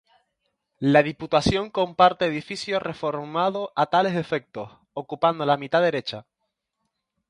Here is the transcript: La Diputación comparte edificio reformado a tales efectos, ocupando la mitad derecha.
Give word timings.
La 0.79 1.03
Diputación 1.03 1.69
comparte 1.69 2.25
edificio 2.25 2.79
reformado 2.79 3.71
a 3.75 3.85
tales 3.85 4.15
efectos, 4.15 4.67
ocupando 4.95 5.45
la 5.45 5.57
mitad 5.57 5.79
derecha. 5.79 6.25